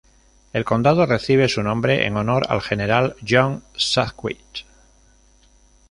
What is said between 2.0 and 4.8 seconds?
en honor al general John Sedgwick.